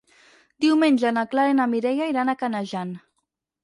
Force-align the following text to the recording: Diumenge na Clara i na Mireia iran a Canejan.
Diumenge 0.65 1.13
na 1.19 1.25
Clara 1.35 1.53
i 1.53 1.59
na 1.61 1.69
Mireia 1.77 2.11
iran 2.17 2.35
a 2.35 2.39
Canejan. 2.45 3.01